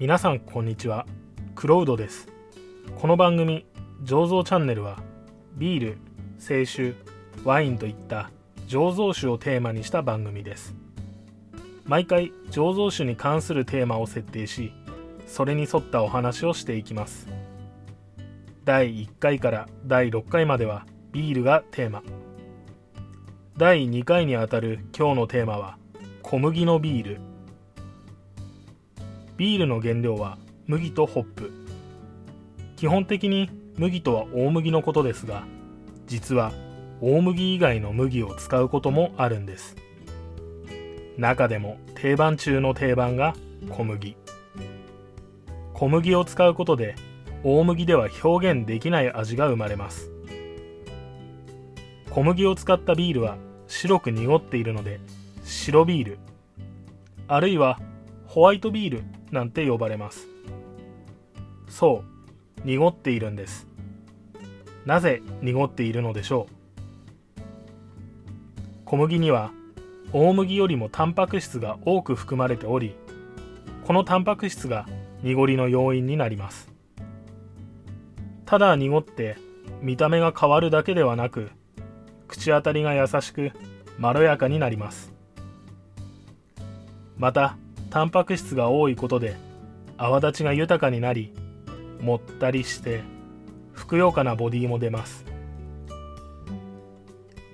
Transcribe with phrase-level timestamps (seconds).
[0.00, 1.06] 皆さんこんにちは。
[1.56, 2.28] クロウドです。
[3.00, 3.66] この番組
[4.04, 5.02] 醸造チャンネルは
[5.56, 5.98] ビール
[6.38, 6.94] 清酒
[7.42, 8.30] ワインといった
[8.68, 10.76] 醸造酒をテーマにした番組です。
[11.84, 14.72] 毎回醸造酒に関するテーマを設定し
[15.26, 17.26] それに沿ったお話をしていきます。
[18.64, 22.04] 第1回から第6回まではビールがテーマ。
[23.56, 25.76] 第2回にあたる今日のテーマは
[26.22, 27.20] 小麦のビール。
[29.38, 31.52] ビールの原料は麦とホップ。
[32.74, 35.44] 基本的に麦とは大麦のことですが
[36.08, 36.52] 実は
[37.00, 39.76] 大麦以外の麦を使うこともあるんです。
[41.16, 43.32] 中でも定番中の定番が
[43.70, 44.16] 小麦。
[45.72, 46.96] 小麦を使うことで
[47.44, 50.10] 大麦では表現できない味が生まれます。
[52.10, 53.36] 小麦を使ったビールは
[53.68, 54.98] 白く濁っているので
[55.44, 56.18] 白ビール
[57.28, 57.78] あるいは
[58.28, 60.28] ホワイトビールなんて呼ばれます。
[61.66, 63.66] そう濁っているんです。
[64.84, 67.40] なぜ濁っているのでしょう？
[68.84, 69.50] 小麦には
[70.12, 72.94] 大麦よりもタンパク質が多く含まれており
[73.86, 74.86] このタンパク質が
[75.22, 76.70] 濁りの要因になります。
[78.44, 79.36] ただ濁って
[79.80, 81.50] 見た目が変わるだけではなく
[82.28, 83.52] 口当たりが優しく
[83.98, 85.14] まろやかになります。
[87.16, 87.56] また
[87.90, 89.36] タンパク質が多いことで
[89.96, 91.32] 泡立ちが豊かになり
[92.00, 93.02] もったりして
[93.72, 95.24] ふくよかなボディも出ます。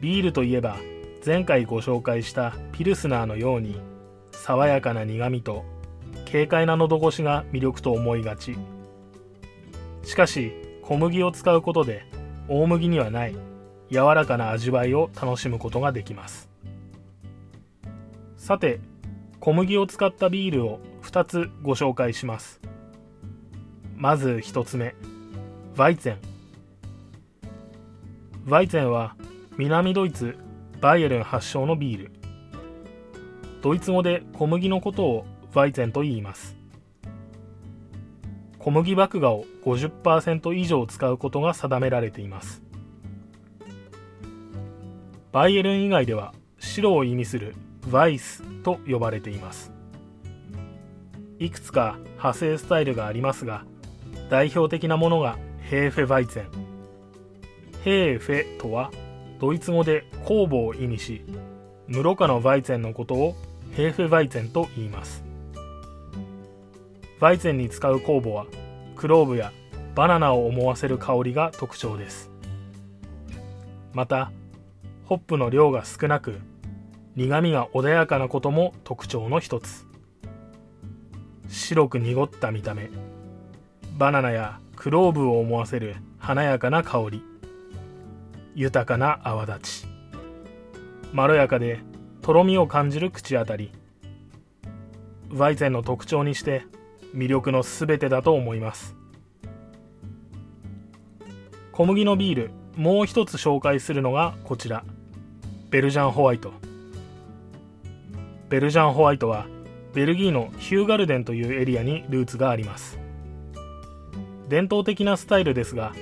[0.00, 0.76] ビールといえば
[1.24, 3.80] 前回ご紹介したピルスナーのように
[4.32, 5.64] 爽やかな苦みと
[6.30, 8.56] 軽快な喉越しが魅力と思いがち。
[10.02, 12.04] しかし小麦を使うことで
[12.48, 13.34] 大麦にはない
[13.90, 16.50] 柔らかな味わいを楽しむことができます。
[18.36, 18.80] さて
[19.44, 22.62] 小麦を使ったビールを2つご紹介します。
[23.94, 24.94] まず1つ目
[25.76, 26.18] ヴァイゼン。
[28.46, 29.14] ヴァイゼンは
[29.58, 30.38] 南ドイツ
[30.80, 32.12] バイエルン発祥のビール。
[33.60, 36.56] ドイツ語で小麦のことをヴァイゼンと言います。
[38.58, 42.62] 小麦麦芽を50%以上使うことが定められています。
[45.32, 49.72] バイエルン以外では白を意味するヴァイスと呼ばれています。
[51.38, 53.64] いくつか派生スタイルがありますが
[54.30, 56.48] 代表的なものがヘーフェヴァイゼン。
[57.84, 58.90] ヘーフェとは
[59.38, 61.24] ドイツ語で酵母を意味し
[61.86, 63.36] 無ろ過のヴァイゼンのことを
[63.72, 65.22] ヘーフェヴァイゼンと言います。
[67.20, 68.46] ヴァイゼンに使う酵母は
[68.96, 69.52] クローブや
[69.94, 72.30] バナナを思わせる香りが特徴です。
[73.92, 74.32] また
[75.04, 76.40] ホップの量が少なく
[77.16, 79.86] 苦みが穏やかなことも特徴の一つ。
[81.48, 82.90] 白く濁った見た目。
[83.96, 87.22] バナナやクローブを思わせる華やかな香り。
[88.56, 89.86] 豊かな泡立ち。
[91.12, 91.78] まろやかで
[92.20, 93.70] とろみを感じる口当たり。
[95.30, 96.64] ヴァイゼンの特徴にして
[97.14, 98.96] 魅力のすべてだと思います。
[101.70, 104.84] 小麦のビールもう一つ紹介するのがこちら。
[105.70, 106.52] ベルジャンホワイト。
[108.54, 109.48] ベルジャンホワイトは
[109.94, 113.00] ベルギーのヒューガルデンというエリアにルーツがあります。
[114.48, 115.92] 伝統的なスタイルですが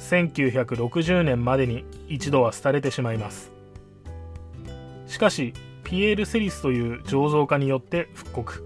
[0.00, 3.52] 1960年までに一度は廃れてしまいます。
[5.06, 5.54] しかし
[5.84, 8.64] ピエール・セリスという醸造家によって復刻。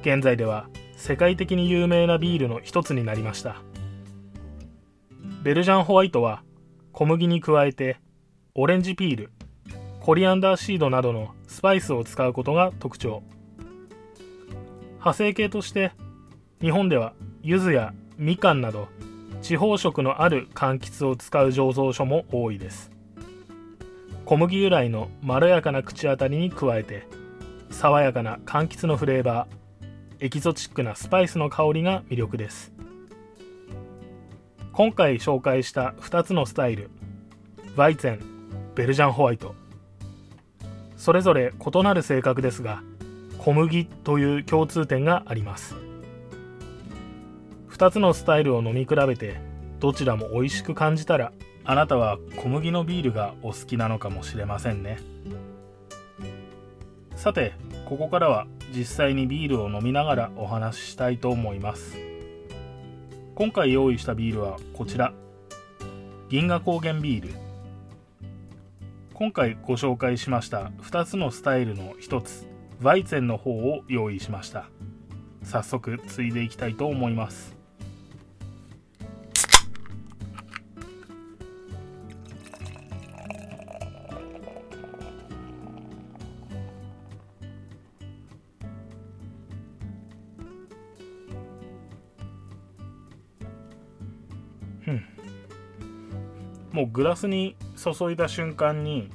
[0.00, 0.66] 現在では
[0.96, 3.62] 世界的に有名なビールの一つになりました。
[5.44, 6.42] ベルジャンホワイトは
[6.90, 8.00] 小麦に加えて
[8.56, 9.30] オレンジピール
[10.06, 13.24] コリアンダーシードなどのスパイスを使うことが特徴。
[14.98, 15.90] 派生系として
[16.60, 17.12] 日本では
[17.42, 18.86] 柚子やみかんなど
[19.42, 22.92] 地方色のある柑橘を使う醸造所も多いです。
[24.26, 27.08] 小麦由来のまろやかな口当たりに加えて
[27.70, 32.72] 爽やかな柑橘のフレーバーエキゾチックなスパイスの香りが魅力です。
[34.72, 36.90] 今回紹介した2つのスタイル
[37.74, 38.20] ヴァイゼン
[38.76, 39.65] ベルジャンホワイト。
[40.96, 42.82] それぞれ異なる性格ですが
[43.38, 45.76] 小麦という共通点があります。
[47.70, 49.38] 2つのスタイルを飲み比べて
[49.80, 51.32] どちらも美味しく感じたら
[51.64, 54.98] あなたは小麦のビールがお好きなのかもしれませんね。
[57.16, 57.54] さて
[57.86, 61.96] ここからは実際にビールを飲みながらお話ししたいと思います。
[63.34, 65.12] 今回用意したビールはこちら。
[66.28, 67.45] 銀河高原ビール。
[69.18, 72.46] 今回ご紹介しました2つのスタイルの1つ
[72.82, 74.68] ヴァイゼンの方を用意しました。
[75.42, 77.56] 早速継いでいきたいと思います。
[96.70, 99.10] もうグラスに注いだ瞬間に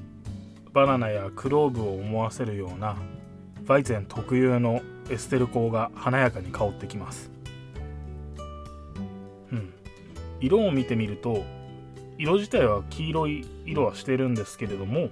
[0.74, 2.96] バナナやクローブを思わせるような
[3.66, 7.32] バイゼン特有のエステル香が華やかに香ってきます。
[9.52, 9.74] うん。
[10.40, 11.44] 色を見てみると
[12.18, 15.10] 色自体は黄色い色はしてるんですけれども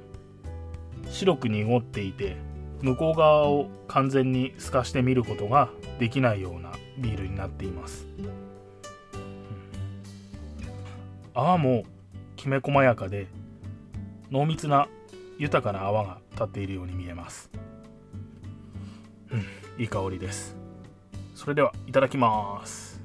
[1.09, 2.37] 白く濁っていて
[2.81, 8.29] 向こう側を完全に透かして見ることができないようなビールになっています、うん、
[11.33, 11.83] 泡も
[12.35, 13.27] きめ細やかで
[14.31, 14.87] 濃密な
[15.37, 17.49] 豊かな泡が立っているように見えます。
[19.31, 19.45] うん
[19.81, 20.55] いい香りです。
[21.35, 23.01] それではいただきます。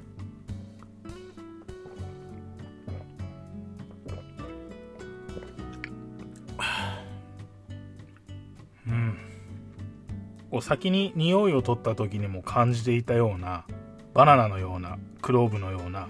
[8.87, 9.17] うん。
[10.51, 13.65] お先に匂いを取った時にも感じていたような
[14.13, 16.09] バナナのようなクローブのような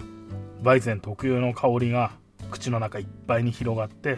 [0.63, 2.13] バイゼン特有の香りが
[2.49, 4.17] 口の中いっぱいに広がって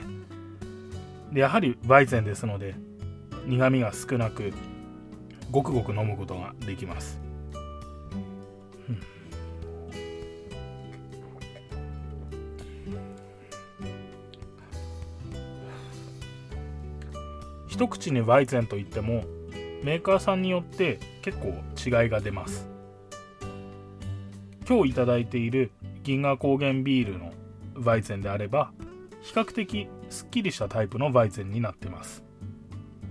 [1.37, 2.73] でやはりバイゼンですので
[3.45, 4.51] 苦みが少なく
[5.51, 7.21] ごくごく飲むことができます、
[8.89, 8.99] うん、
[17.67, 19.23] 一口にバイゼンといっても
[19.83, 22.67] メーカーさんによって結構違いが出ます。
[24.67, 25.69] 今日いただいている
[26.01, 27.31] 銀河高原ビールの
[27.75, 28.71] バイゼンであれば
[29.27, 32.23] 比較的すっきりしたタイプのバイゼンになってます。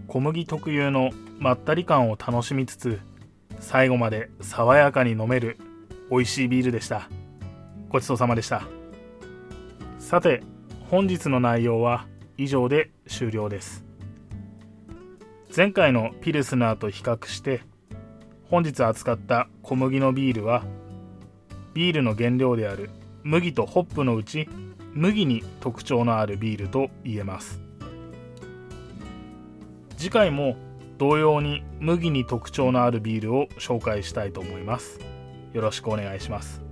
[0.09, 3.01] 小麦特有のまったり感を楽しみつつ
[3.61, 5.59] 最後まで爽やかに飲める
[6.11, 7.11] 美味しいビールでした。
[7.91, 8.67] ごちそうさまでした。
[9.99, 10.43] さて
[10.89, 12.07] 本日の内容は
[12.39, 13.85] 以上で終了です。
[15.55, 17.61] 前回のピルスナーと比較して
[18.49, 20.65] 本日扱った小麦のビールは
[21.75, 22.89] ビールの原料である
[23.23, 24.49] 麦とホップのうち
[24.97, 27.61] 麦に特徴のあるビールと言えます。
[29.99, 30.57] 次回も
[30.97, 34.99] 同様に麦に特徴のあるビールを紹介したいと思います。
[35.53, 36.63] よろしくお願いします。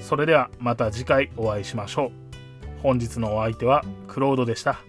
[0.00, 2.82] それではまた次回お会いしましょう。
[2.82, 4.80] 本日のお相手はクロードでした。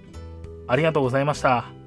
[0.68, 1.78] ありがとうございました。